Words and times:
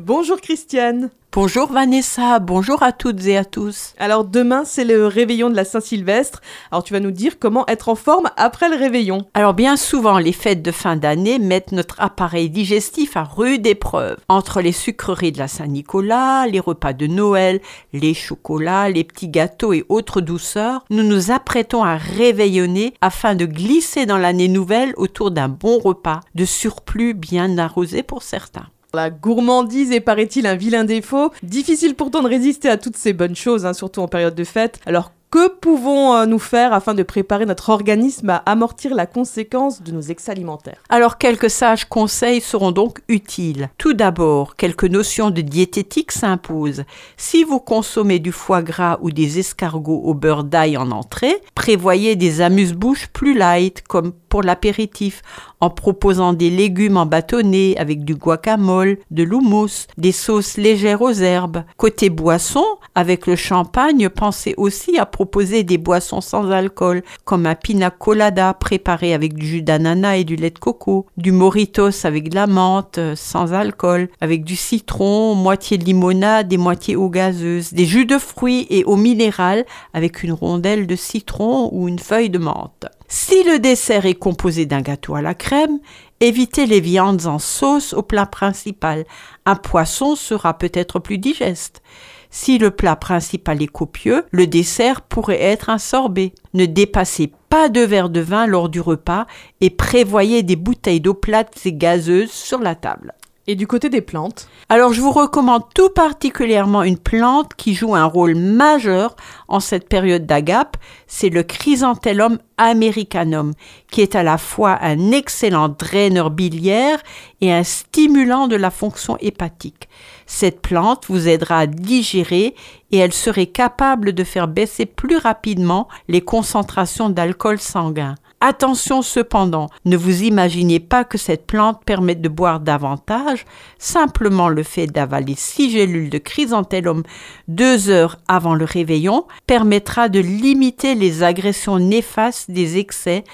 Bonjour 0.00 0.40
Christiane. 0.40 1.10
Bonjour 1.32 1.72
Vanessa, 1.72 2.38
bonjour 2.38 2.84
à 2.84 2.92
toutes 2.92 3.26
et 3.26 3.36
à 3.36 3.44
tous. 3.44 3.94
Alors 3.98 4.22
demain 4.22 4.62
c'est 4.64 4.84
le 4.84 5.08
réveillon 5.08 5.50
de 5.50 5.56
la 5.56 5.64
Saint-Sylvestre. 5.64 6.40
Alors 6.70 6.84
tu 6.84 6.92
vas 6.92 7.00
nous 7.00 7.10
dire 7.10 7.40
comment 7.40 7.66
être 7.66 7.88
en 7.88 7.96
forme 7.96 8.30
après 8.36 8.68
le 8.68 8.76
réveillon. 8.76 9.26
Alors 9.34 9.54
bien 9.54 9.76
souvent 9.76 10.18
les 10.18 10.30
fêtes 10.30 10.62
de 10.62 10.70
fin 10.70 10.94
d'année 10.94 11.40
mettent 11.40 11.72
notre 11.72 12.00
appareil 12.00 12.48
digestif 12.48 13.16
à 13.16 13.24
rude 13.24 13.66
épreuve. 13.66 14.18
Entre 14.28 14.60
les 14.60 14.70
sucreries 14.70 15.32
de 15.32 15.38
la 15.38 15.48
Saint-Nicolas, 15.48 16.46
les 16.46 16.60
repas 16.60 16.92
de 16.92 17.08
Noël, 17.08 17.60
les 17.92 18.14
chocolats, 18.14 18.90
les 18.90 19.02
petits 19.02 19.28
gâteaux 19.28 19.72
et 19.72 19.84
autres 19.88 20.20
douceurs, 20.20 20.84
nous 20.90 21.02
nous 21.02 21.32
apprêtons 21.32 21.82
à 21.82 21.96
réveillonner 21.96 22.94
afin 23.00 23.34
de 23.34 23.46
glisser 23.46 24.06
dans 24.06 24.18
l'année 24.18 24.46
nouvelle 24.46 24.94
autour 24.96 25.32
d'un 25.32 25.48
bon 25.48 25.80
repas, 25.80 26.20
de 26.36 26.44
surplus 26.44 27.14
bien 27.14 27.58
arrosé 27.58 28.04
pour 28.04 28.22
certains. 28.22 28.68
La 28.94 29.10
gourmandise 29.10 29.92
est, 29.92 30.00
paraît-il, 30.00 30.46
un 30.46 30.54
vilain 30.54 30.84
défaut. 30.84 31.30
Difficile 31.42 31.94
pourtant 31.94 32.22
de 32.22 32.28
résister 32.28 32.70
à 32.70 32.78
toutes 32.78 32.96
ces 32.96 33.12
bonnes 33.12 33.36
choses, 33.36 33.66
hein, 33.66 33.74
surtout 33.74 34.00
en 34.00 34.08
période 34.08 34.34
de 34.34 34.44
fête. 34.44 34.80
Alors 34.86 35.12
que 35.30 35.48
pouvons-nous 35.48 36.38
faire 36.38 36.72
afin 36.72 36.94
de 36.94 37.02
préparer 37.02 37.44
notre 37.44 37.68
organisme 37.68 38.30
à 38.30 38.42
amortir 38.46 38.94
la 38.94 39.06
conséquence 39.06 39.82
de 39.82 39.92
nos 39.92 40.00
excès 40.00 40.32
alimentaires? 40.32 40.82
Alors 40.88 41.18
quelques 41.18 41.50
sages 41.50 41.84
conseils 41.84 42.40
seront 42.40 42.72
donc 42.72 43.00
utiles. 43.08 43.68
Tout 43.78 43.92
d'abord, 43.92 44.56
quelques 44.56 44.84
notions 44.84 45.30
de 45.30 45.40
diététique 45.40 46.12
s'imposent. 46.12 46.84
Si 47.16 47.44
vous 47.44 47.60
consommez 47.60 48.18
du 48.18 48.32
foie 48.32 48.62
gras 48.62 48.98
ou 49.02 49.10
des 49.10 49.38
escargots 49.38 50.02
au 50.04 50.14
beurre 50.14 50.44
d'ail 50.44 50.76
en 50.76 50.90
entrée, 50.90 51.36
prévoyez 51.54 52.16
des 52.16 52.40
amuse-bouches 52.40 53.08
plus 53.08 53.36
light 53.36 53.82
comme 53.86 54.12
pour 54.28 54.42
l'apéritif 54.42 55.22
en 55.60 55.70
proposant 55.70 56.32
des 56.32 56.50
légumes 56.50 56.96
en 56.96 57.06
bâtonnets 57.06 57.76
avec 57.78 58.04
du 58.04 58.14
guacamole, 58.14 58.98
de 59.10 59.22
l'houmous, 59.22 59.86
des 59.96 60.12
sauces 60.12 60.56
légères 60.56 61.02
aux 61.02 61.12
herbes. 61.12 61.64
Côté 61.76 62.10
boisson, 62.10 62.64
avec 62.94 63.26
le 63.26 63.36
champagne, 63.36 64.08
pensez 64.08 64.54
aussi 64.56 64.98
à 64.98 65.06
proposer 65.18 65.64
des 65.64 65.78
boissons 65.78 66.20
sans 66.20 66.48
alcool, 66.52 67.02
comme 67.24 67.46
un 67.46 67.56
pina 67.56 67.90
colada 67.90 68.54
préparé 68.54 69.14
avec 69.14 69.34
du 69.34 69.44
jus 69.44 69.62
d'ananas 69.62 70.18
et 70.18 70.22
du 70.22 70.36
lait 70.36 70.50
de 70.50 70.60
coco, 70.60 71.06
du 71.16 71.32
moritos 71.32 72.06
avec 72.06 72.28
de 72.28 72.36
la 72.36 72.46
menthe 72.46 72.98
euh, 72.98 73.16
sans 73.16 73.52
alcool, 73.52 74.10
avec 74.20 74.44
du 74.44 74.54
citron, 74.54 75.34
moitié 75.34 75.76
limonade 75.76 76.52
et 76.52 76.56
moitié 76.56 76.94
eau 76.94 77.08
gazeuse, 77.08 77.72
des 77.72 77.84
jus 77.84 78.06
de 78.06 78.16
fruits 78.16 78.68
et 78.70 78.84
eau 78.84 78.94
minérale 78.94 79.66
avec 79.92 80.22
une 80.22 80.34
rondelle 80.34 80.86
de 80.86 80.94
citron 80.94 81.68
ou 81.72 81.88
une 81.88 81.98
feuille 81.98 82.30
de 82.30 82.38
menthe. 82.38 82.86
Si 83.10 83.42
le 83.42 83.58
dessert 83.58 84.04
est 84.04 84.14
composé 84.14 84.66
d'un 84.66 84.82
gâteau 84.82 85.14
à 85.14 85.22
la 85.22 85.34
crème, 85.34 85.78
évitez 86.20 86.66
les 86.66 86.80
viandes 86.80 87.24
en 87.24 87.38
sauce 87.38 87.94
au 87.94 88.02
plat 88.02 88.26
principal. 88.26 89.06
Un 89.46 89.56
poisson 89.56 90.14
sera 90.14 90.58
peut-être 90.58 90.98
plus 90.98 91.16
digeste. 91.16 91.82
Si 92.28 92.58
le 92.58 92.70
plat 92.70 92.96
principal 92.96 93.62
est 93.62 93.66
copieux, 93.66 94.26
le 94.30 94.46
dessert 94.46 95.00
pourrait 95.00 95.40
être 95.40 95.70
un 95.70 95.78
sorbet. 95.78 96.34
Ne 96.52 96.66
dépassez 96.66 97.32
pas 97.48 97.70
deux 97.70 97.86
verres 97.86 98.10
de 98.10 98.20
vin 98.20 98.46
lors 98.46 98.68
du 98.68 98.82
repas 98.82 99.26
et 99.62 99.70
prévoyez 99.70 100.42
des 100.42 100.56
bouteilles 100.56 101.00
d'eau 101.00 101.14
plate 101.14 101.58
et 101.64 101.72
gazeuse 101.72 102.30
sur 102.30 102.58
la 102.58 102.74
table. 102.74 103.14
Et 103.50 103.54
du 103.54 103.66
côté 103.66 103.88
des 103.88 104.02
plantes 104.02 104.46
Alors 104.68 104.92
je 104.92 105.00
vous 105.00 105.10
recommande 105.10 105.62
tout 105.74 105.88
particulièrement 105.88 106.82
une 106.82 106.98
plante 106.98 107.54
qui 107.54 107.72
joue 107.72 107.94
un 107.94 108.04
rôle 108.04 108.34
majeur 108.34 109.16
en 109.48 109.58
cette 109.58 109.88
période 109.88 110.26
d'agape, 110.26 110.76
c'est 111.06 111.30
le 111.30 111.42
chrysanthellum 111.42 112.40
americanum, 112.58 113.54
qui 113.90 114.02
est 114.02 114.16
à 114.16 114.22
la 114.22 114.36
fois 114.36 114.76
un 114.82 115.12
excellent 115.12 115.70
draineur 115.70 116.30
biliaire 116.30 116.98
et 117.40 117.50
un 117.50 117.64
stimulant 117.64 118.48
de 118.48 118.56
la 118.56 118.70
fonction 118.70 119.16
hépatique. 119.22 119.88
Cette 120.26 120.60
plante 120.60 121.06
vous 121.08 121.26
aidera 121.26 121.60
à 121.60 121.66
digérer 121.66 122.54
et 122.92 122.98
elle 122.98 123.14
serait 123.14 123.46
capable 123.46 124.12
de 124.12 124.24
faire 124.24 124.46
baisser 124.46 124.84
plus 124.84 125.16
rapidement 125.16 125.88
les 126.06 126.20
concentrations 126.20 127.08
d'alcool 127.08 127.58
sanguin. 127.58 128.14
Attention 128.40 129.02
cependant, 129.02 129.68
ne 129.84 129.96
vous 129.96 130.22
imaginez 130.22 130.78
pas 130.78 131.02
que 131.02 131.18
cette 131.18 131.44
plante 131.44 131.82
permette 131.84 132.20
de 132.20 132.28
boire 132.28 132.60
davantage, 132.60 133.44
simplement 133.78 134.48
le 134.48 134.62
fait 134.62 134.86
d'avaler 134.86 135.34
six 135.36 135.70
gélules 135.72 136.08
de 136.08 136.18
chrysanthellum 136.18 137.02
deux 137.48 137.90
heures 137.90 138.16
avant 138.28 138.54
le 138.54 138.64
réveillon 138.64 139.26
permettra 139.48 140.08
de 140.08 140.20
limiter 140.20 140.94
les 140.94 141.24
agressions 141.24 141.80
néfastes 141.80 142.48
des 142.48 142.78
excès 142.78 143.24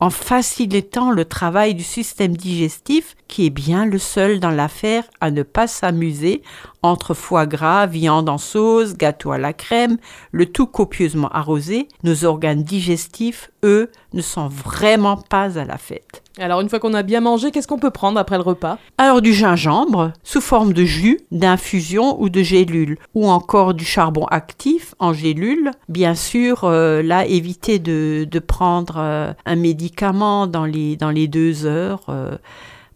en 0.00 0.10
facilitant 0.10 1.10
le 1.10 1.24
travail 1.24 1.74
du 1.74 1.84
système 1.84 2.36
digestif 2.36 3.16
qui 3.28 3.46
est 3.46 3.50
bien 3.50 3.86
le 3.86 3.98
seul 3.98 4.40
dans 4.40 4.50
l'affaire 4.50 5.04
à 5.20 5.30
ne 5.30 5.42
pas 5.42 5.66
s'amuser 5.66 6.42
entre 6.82 7.14
foie 7.14 7.46
gras, 7.46 7.86
viande 7.86 8.28
en 8.28 8.38
sauce, 8.38 8.94
gâteau 8.94 9.32
à 9.32 9.38
la 9.38 9.52
crème, 9.52 9.98
le 10.32 10.46
tout 10.46 10.66
copieusement 10.66 11.28
arrosé, 11.28 11.88
nos 12.02 12.24
organes 12.24 12.62
digestifs, 12.62 13.50
eux, 13.62 13.90
ne 14.12 14.22
sont 14.22 14.48
vraiment 14.48 15.16
pas 15.16 15.58
à 15.58 15.64
la 15.64 15.78
fête. 15.78 16.23
Alors 16.38 16.60
une 16.60 16.68
fois 16.68 16.80
qu'on 16.80 16.94
a 16.94 17.04
bien 17.04 17.20
mangé, 17.20 17.52
qu'est-ce 17.52 17.68
qu'on 17.68 17.78
peut 17.78 17.92
prendre 17.92 18.18
après 18.18 18.36
le 18.36 18.42
repas? 18.42 18.78
Alors 18.98 19.22
du 19.22 19.32
gingembre 19.32 20.12
sous 20.24 20.40
forme 20.40 20.72
de 20.72 20.84
jus, 20.84 21.20
d'infusion 21.30 22.20
ou 22.20 22.28
de 22.28 22.42
gélule, 22.42 22.98
ou 23.14 23.28
encore 23.28 23.72
du 23.72 23.84
charbon 23.84 24.24
actif 24.26 24.96
en 24.98 25.12
gélule. 25.12 25.70
Bien 25.88 26.16
sûr, 26.16 26.64
euh, 26.64 27.02
là, 27.02 27.24
évitez 27.24 27.78
de, 27.78 28.26
prendre 28.40 28.96
euh, 28.98 29.32
un 29.46 29.54
médicament 29.54 30.48
dans 30.48 30.64
les, 30.64 30.96
dans 30.96 31.10
les 31.10 31.28
deux 31.28 31.66
heures. 31.66 32.06
Euh, 32.08 32.36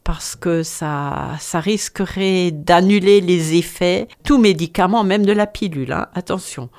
parce 0.02 0.36
que 0.36 0.62
ça, 0.62 1.36
ça 1.38 1.60
risquerait 1.60 2.50
d'annuler 2.50 3.20
les 3.20 3.56
effets, 3.56 4.08
tout 4.24 4.38
médicament, 4.38 5.04
même 5.04 5.26
de 5.26 5.32
la 5.32 5.46
pilule, 5.46 5.92
hein, 5.92 6.06
attention. 6.14 6.70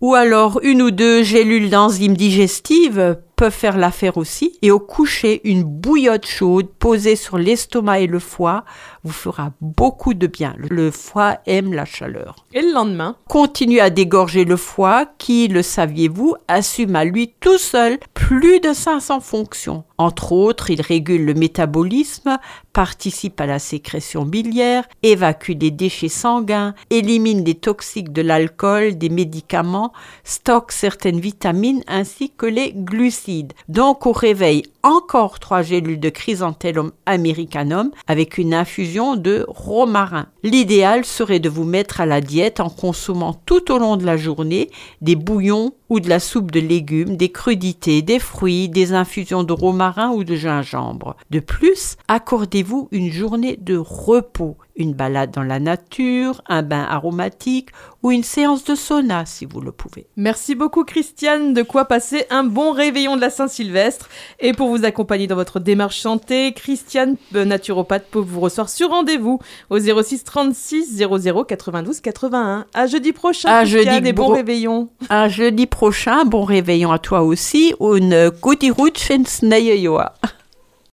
Ou 0.00 0.14
alors 0.14 0.60
une 0.62 0.82
ou 0.82 0.90
deux 0.90 1.22
gélules 1.22 1.70
d'enzymes 1.70 2.16
digestives 2.16 3.18
peuvent 3.36 3.52
faire 3.52 3.76
l'affaire 3.76 4.16
aussi. 4.16 4.58
Et 4.62 4.70
au 4.70 4.80
coucher, 4.80 5.40
une 5.44 5.62
bouillotte 5.62 6.26
chaude 6.26 6.68
posée 6.78 7.16
sur 7.16 7.38
l'estomac 7.38 8.00
et 8.00 8.06
le 8.06 8.18
foie 8.18 8.64
vous 9.04 9.12
fera 9.12 9.52
beaucoup 9.60 10.14
de 10.14 10.26
bien. 10.26 10.54
Le 10.58 10.90
foie 10.90 11.38
aime 11.46 11.72
la 11.72 11.84
chaleur. 11.84 12.46
Et 12.52 12.62
le 12.62 12.72
lendemain? 12.72 13.16
Continuez 13.28 13.80
à 13.80 13.90
dégorger 13.90 14.44
le 14.44 14.56
foie 14.56 15.06
qui, 15.18 15.48
le 15.48 15.62
saviez-vous, 15.62 16.34
assume 16.48 16.96
à 16.96 17.04
lui 17.04 17.34
tout 17.40 17.58
seul 17.58 17.98
plus 18.14 18.58
de 18.60 18.72
500 18.72 19.20
fonctions. 19.20 19.84
Entre 19.98 20.32
autres, 20.32 20.70
il 20.70 20.80
régule 20.80 21.24
le 21.24 21.34
métabolisme, 21.34 22.38
participe 22.72 23.40
à 23.40 23.46
la 23.46 23.58
sécrétion 23.58 24.24
biliaire, 24.24 24.86
évacue 25.02 25.52
les 25.58 25.70
déchets 25.70 26.08
sanguins, 26.08 26.74
élimine 26.90 27.44
les 27.44 27.54
toxiques 27.54 28.12
de 28.12 28.22
l'alcool, 28.22 28.98
des 28.98 29.08
médicaments, 29.08 29.92
stocke 30.24 30.72
certaines 30.72 31.20
vitamines 31.20 31.82
ainsi 31.86 32.30
que 32.36 32.46
les 32.46 32.72
glucides. 32.72 33.25
Donc 33.68 34.06
au 34.06 34.12
réveil, 34.12 34.62
encore 34.82 35.40
trois 35.40 35.62
gélules 35.62 36.00
de 36.00 36.10
chrysanthellum 36.10 36.92
americanum 37.06 37.90
avec 38.06 38.38
une 38.38 38.54
infusion 38.54 39.16
de 39.16 39.44
romarin. 39.48 40.26
L'idéal 40.42 41.04
serait 41.04 41.40
de 41.40 41.48
vous 41.48 41.64
mettre 41.64 42.00
à 42.00 42.06
la 42.06 42.20
diète 42.20 42.60
en 42.60 42.70
consommant 42.70 43.34
tout 43.46 43.72
au 43.72 43.78
long 43.78 43.96
de 43.96 44.06
la 44.06 44.16
journée 44.16 44.70
des 45.00 45.16
bouillons 45.16 45.72
ou 45.88 46.00
de 46.00 46.08
la 46.08 46.20
soupe 46.20 46.50
de 46.50 46.60
légumes, 46.60 47.16
des 47.16 47.30
crudités, 47.30 48.02
des 48.02 48.18
fruits, 48.18 48.68
des 48.68 48.92
infusions 48.92 49.44
de 49.44 49.52
romarin 49.52 50.10
ou 50.10 50.24
de 50.24 50.34
gingembre. 50.34 51.16
De 51.30 51.40
plus, 51.40 51.96
accordez-vous 52.08 52.88
une 52.92 53.12
journée 53.12 53.58
de 53.60 53.76
repos 53.76 54.56
une 54.76 54.94
balade 54.94 55.30
dans 55.30 55.42
la 55.42 55.58
nature, 55.58 56.42
un 56.48 56.62
bain 56.62 56.82
aromatique 56.82 57.70
ou 58.02 58.12
une 58.12 58.22
séance 58.22 58.64
de 58.64 58.74
sauna 58.74 59.24
si 59.26 59.46
vous 59.46 59.60
le 59.60 59.72
pouvez. 59.72 60.06
Merci 60.16 60.54
beaucoup 60.54 60.84
Christiane, 60.84 61.54
de 61.54 61.62
quoi 61.62 61.86
passer 61.86 62.26
un 62.30 62.44
bon 62.44 62.72
réveillon 62.72 63.16
de 63.16 63.20
la 63.20 63.30
Saint-Sylvestre. 63.30 64.08
Et 64.38 64.52
pour 64.52 64.68
vous 64.68 64.84
accompagner 64.84 65.26
dans 65.26 65.34
votre 65.34 65.60
démarche 65.60 66.00
santé, 66.00 66.52
Christiane, 66.52 67.16
euh, 67.34 67.44
naturopathe, 67.44 68.06
peut 68.10 68.18
vous 68.18 68.40
recevoir 68.40 68.68
sur 68.68 68.90
rendez-vous 68.90 69.40
au 69.70 69.78
06 69.78 70.24
36 70.24 70.96
00 70.96 71.44
92 71.44 72.00
81. 72.00 72.66
À 72.74 72.86
jeudi 72.86 73.12
prochain, 73.12 73.48
à 73.48 73.64
Christiane, 73.64 73.94
jeudi, 73.94 74.08
et 74.08 74.12
bon 74.12 74.28
réveillon. 74.28 74.88
À 75.08 75.28
jeudi 75.28 75.66
prochain, 75.66 76.24
bon 76.24 76.44
réveillon 76.44 76.92
à 76.92 76.98
toi 76.98 77.22
aussi. 77.22 77.74
Une 77.80 78.30
gute 78.30 78.66
Rutsch 78.76 79.10
ins 79.10 79.24